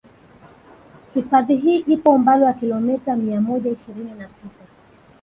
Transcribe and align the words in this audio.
Hifadhi 1.13 1.55
hii 1.55 1.77
ipo 1.77 2.13
umbali 2.15 2.43
wa 2.43 2.53
kilomita 2.53 3.15
mia 3.15 3.41
moja 3.41 3.71
ishirini 3.71 4.11
na 4.11 4.29
sita 4.29 4.65